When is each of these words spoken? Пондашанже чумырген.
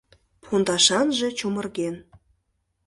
Пондашанже 0.43 1.27
чумырген. 1.37 1.95